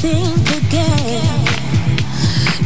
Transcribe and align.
think 0.00 0.48
again. 0.64 1.46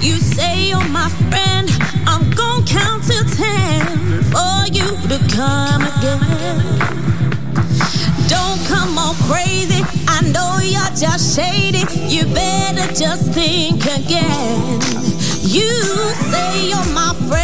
You 0.01 0.19
say 0.19 0.69
you're 0.69 0.89
my 0.91 1.09
friend, 1.09 1.69
I'm 2.07 2.31
gonna 2.31 2.65
count 2.65 3.03
to 3.11 3.25
ten 3.35 4.23
for 4.31 4.57
you 4.71 4.87
to 5.11 5.19
come 5.35 5.83
again. 5.83 6.63
Don't 8.29 8.61
come 8.69 8.97
on 8.99 9.17
crazy, 9.27 9.83
I 10.07 10.21
know 10.31 10.59
you're 10.63 10.95
just 10.95 11.35
shady. 11.35 11.83
You 12.07 12.25
better 12.27 12.87
just 12.95 13.33
think 13.33 13.85
again. 13.85 14.81
You 15.43 15.71
say 16.31 16.69
you're 16.69 16.95
my 16.95 17.15
friend. 17.29 17.44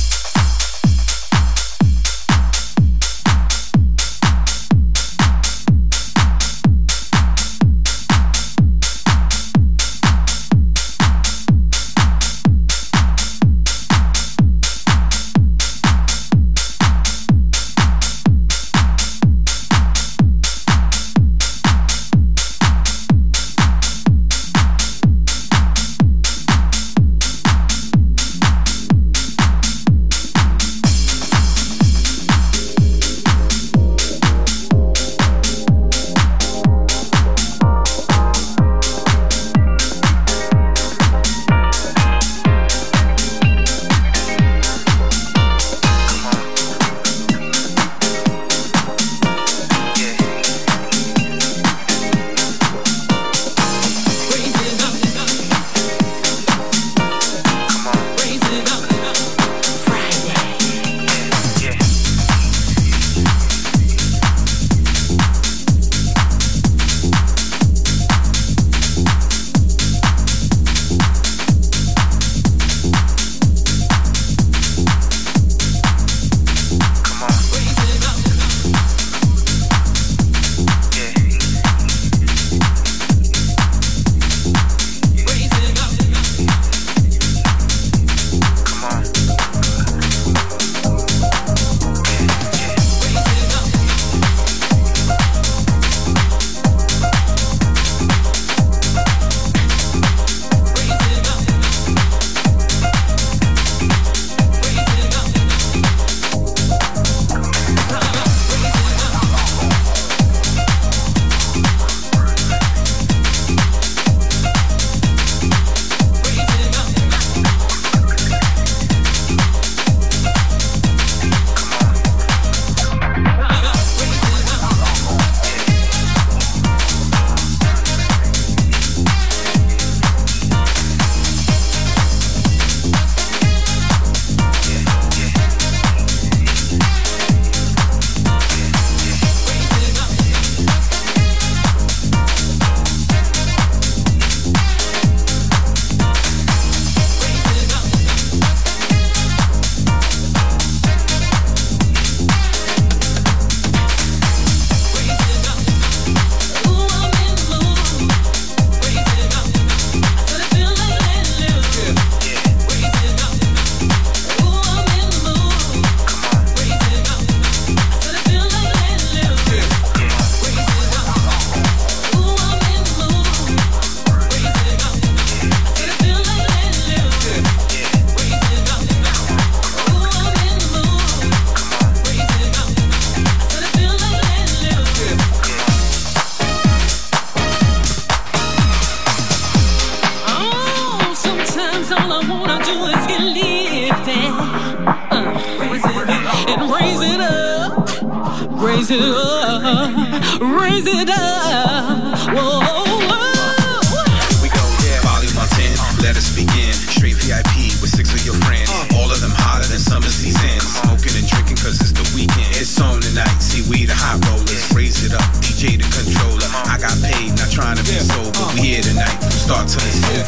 Let 206.01 206.17
us 206.17 206.33
begin. 206.35 206.73
Straight 206.73 207.15
VIP 207.17 207.73
with 207.81 207.89
six 207.89 208.13
of 208.13 208.25
your 208.25 208.35
friends. 208.45 208.69
All 208.97 209.09
of 209.09 209.21
them 209.21 209.33
hotter 209.33 209.65
than 209.65 209.81
summer 209.81 210.09
season. 210.09 210.61
Smoking 210.61 211.17
and 211.17 211.25
drinking 211.25 211.57
cause 211.57 211.81
it's 211.81 211.93
the 211.93 212.05
weekend. 212.13 212.53
It's 212.53 212.77
on 212.81 213.01
tonight. 213.01 213.41
See, 213.41 213.65
we 213.69 213.85
the 213.85 213.97
hot 213.97 214.21
rollers. 214.29 214.61
Raise 214.77 215.01
it 215.05 215.13
up. 215.13 215.25
DJ 215.41 215.81
the 215.81 215.89
controller. 215.89 216.45
I 216.69 216.77
got 216.77 216.93
paid, 217.01 217.33
not 217.33 217.49
trying 217.49 217.77
to 217.77 217.85
be 217.85 217.97
sold, 217.97 218.33
but 218.33 218.53
we 218.53 218.77
here 218.77 218.85
tonight. 218.85 219.13
From 219.21 219.33
start 219.33 219.65
to 219.73 219.79
the 219.81 219.93
end. 220.21 220.25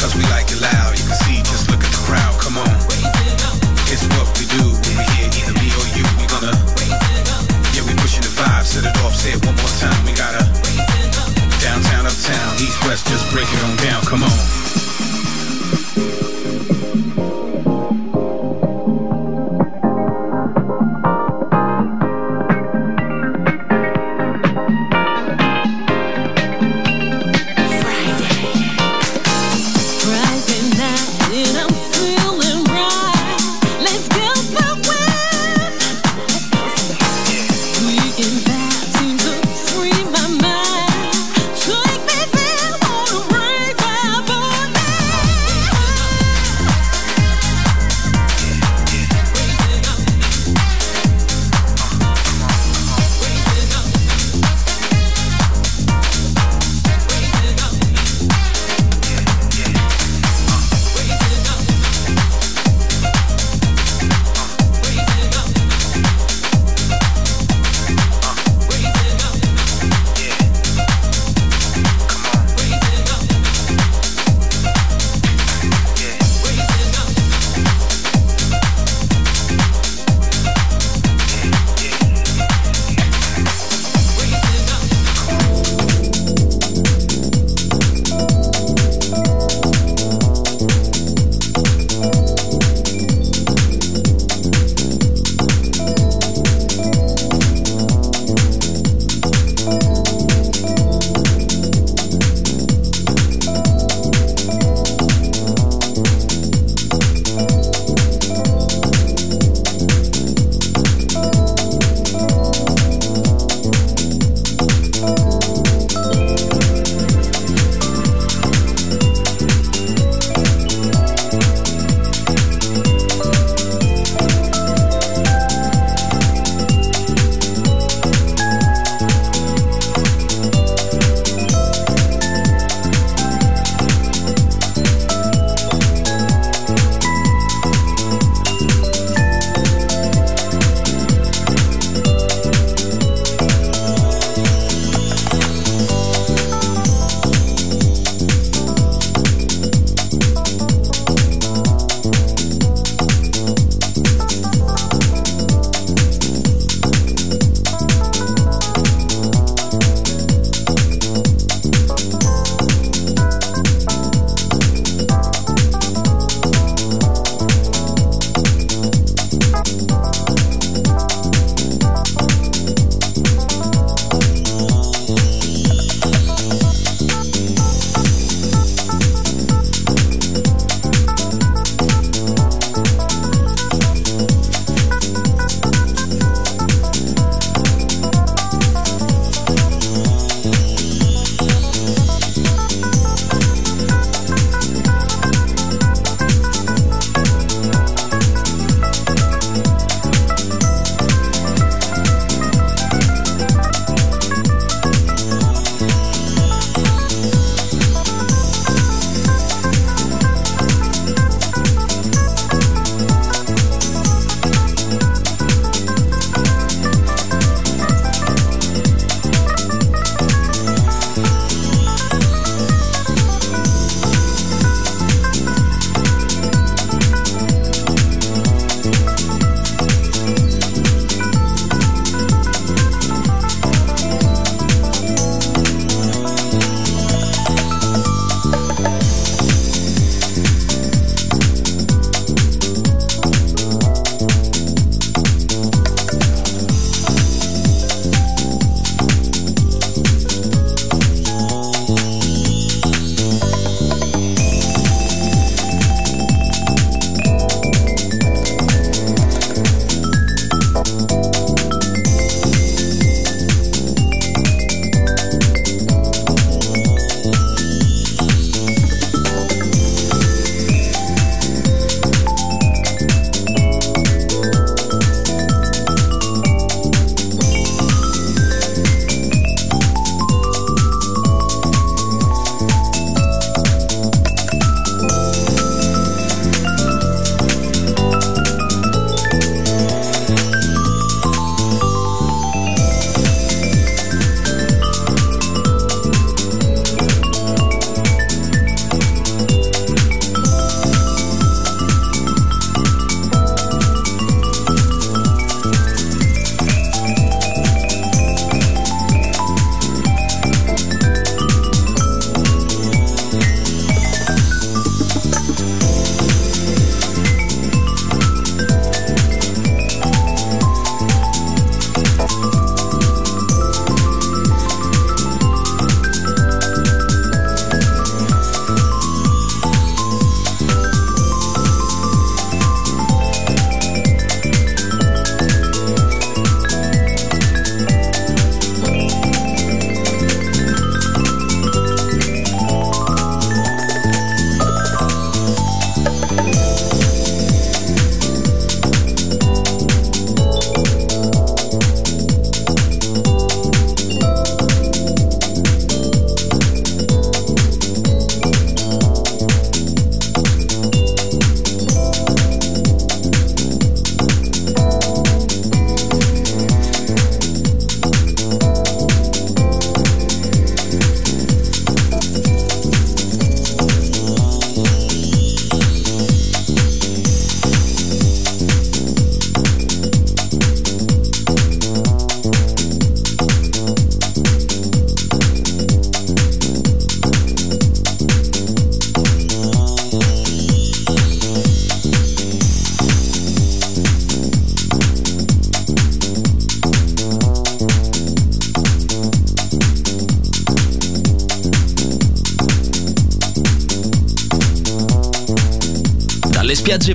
Cause 0.00 0.14
we 0.16 0.24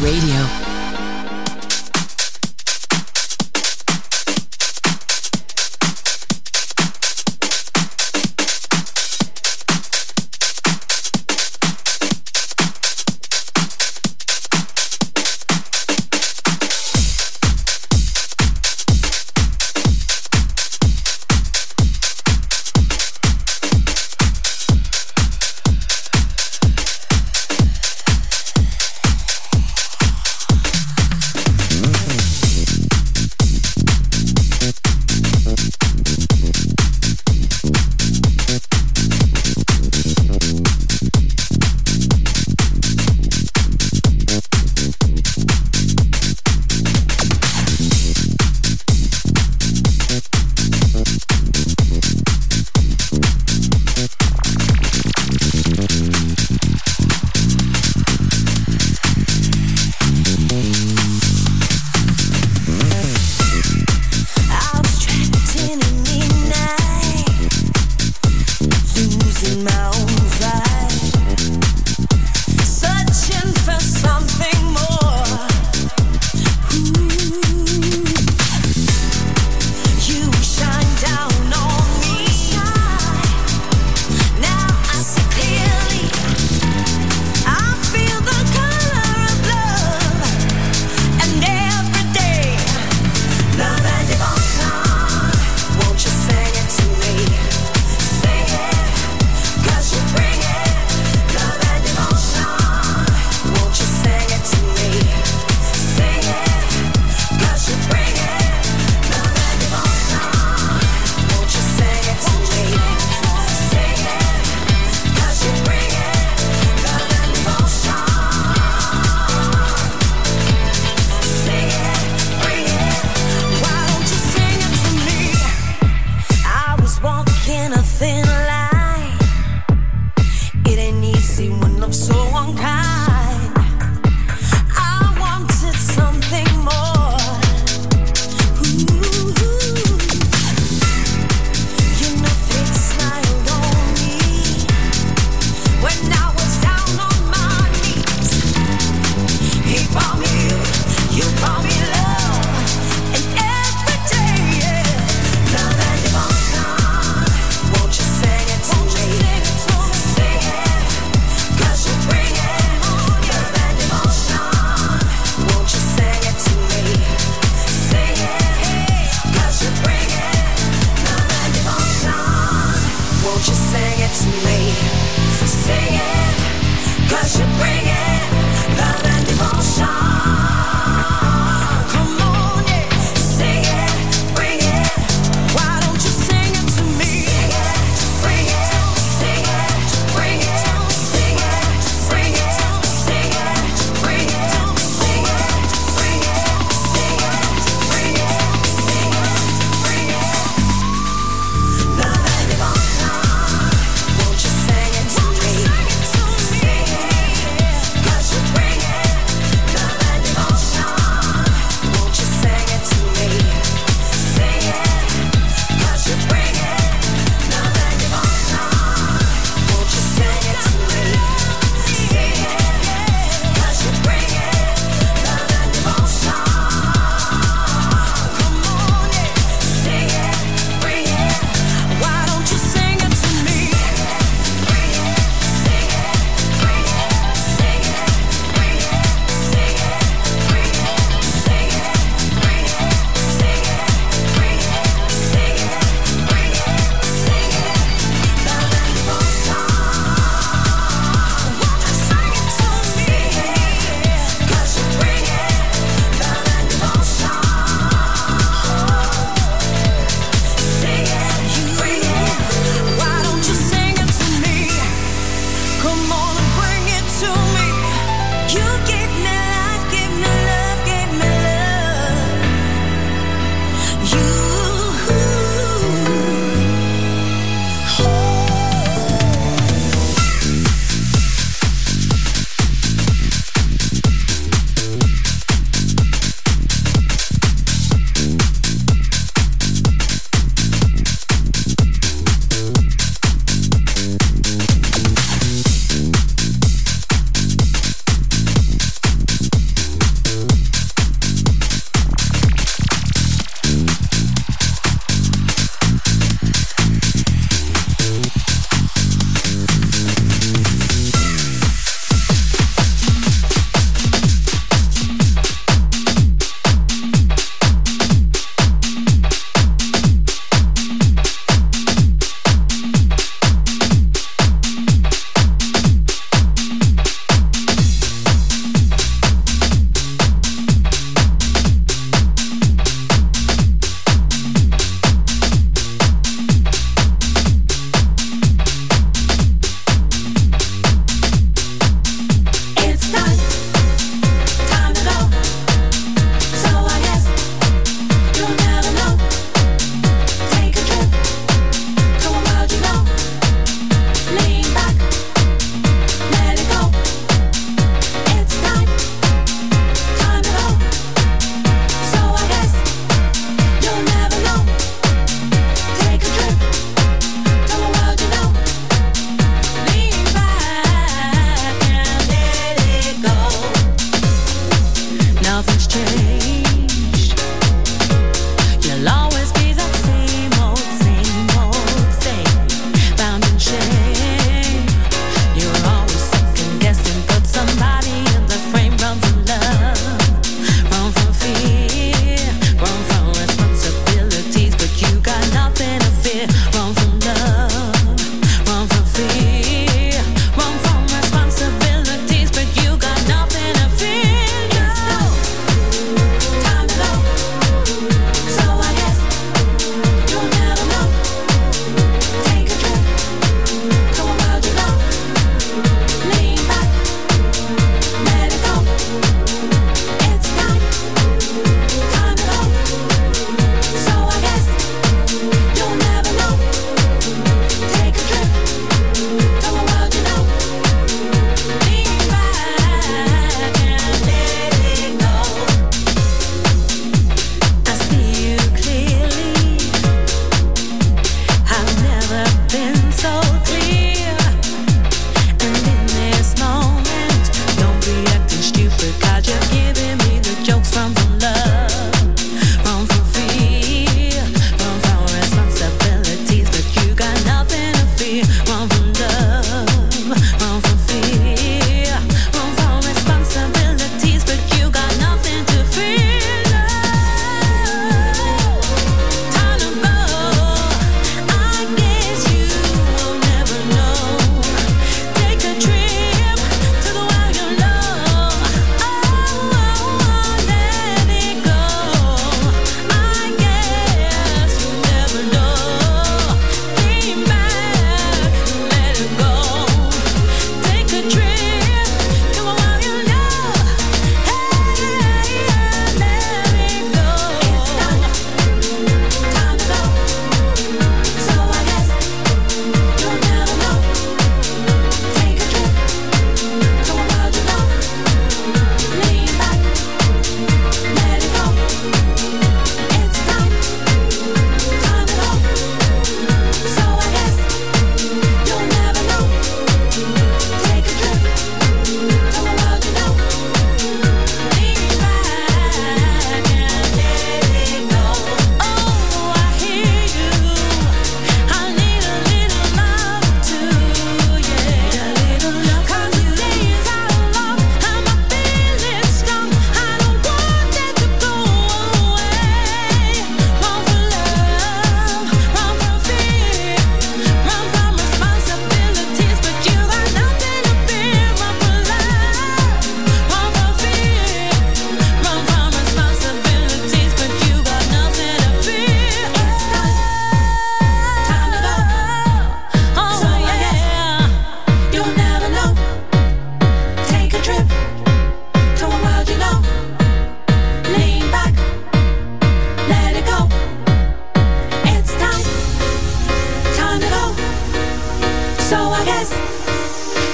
Radio. 0.00 0.65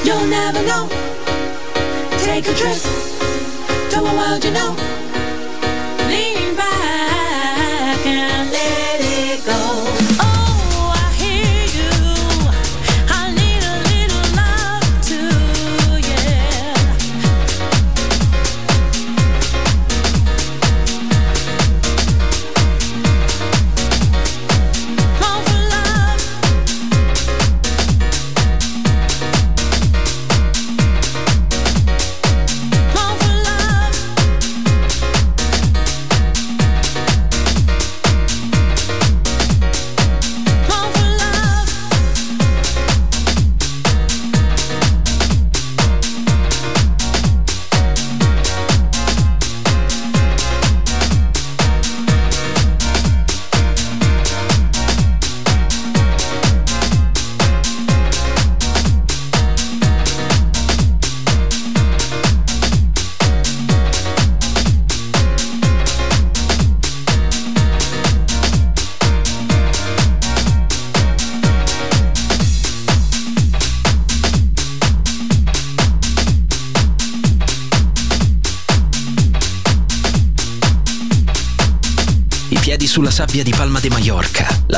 You'll 0.05 0.27
never 0.27 0.63
know. 0.63 0.89
Take 2.19 2.47
a 2.49 2.55
trip 2.55 2.83
to 3.91 3.99
a 4.01 4.15
world 4.17 4.45
you 4.45 4.51
know. 4.51 5.02